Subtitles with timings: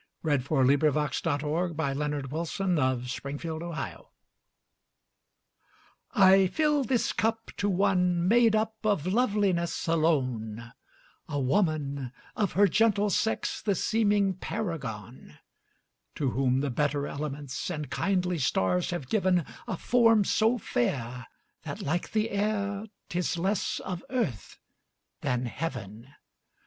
[0.25, 0.91] Edward Coate Pinkney
[1.77, 1.77] 1802–1828 Edward
[2.41, 4.05] Coate Pinkney 34 A Health
[6.13, 13.11] I FILL this cup to one made up of loveliness alone,A woman, of her gentle
[13.11, 15.37] sex the seeming paragon;
[16.15, 19.45] To whom the better elements and kindly stars have givenA
[19.77, 21.27] form so fair,
[21.61, 24.57] that, like the air, 't is less of earth
[25.21, 26.07] than heaven.